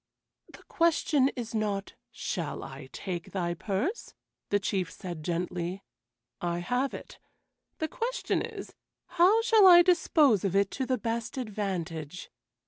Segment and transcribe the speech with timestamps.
[0.51, 4.15] "The question is not, 'Shall I take thy purse?'"
[4.49, 5.83] the Chief said gently.
[6.41, 7.19] "I have it.
[7.77, 8.73] The question is,
[9.05, 12.31] 'How shall I dispose of it to the best advantage?'"